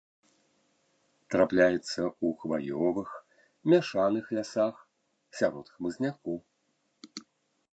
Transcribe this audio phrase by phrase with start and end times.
[1.33, 3.09] Трапляецца ў хваёвых,
[3.75, 4.75] мяшаных лясах,
[5.41, 6.35] сярод хмызняку.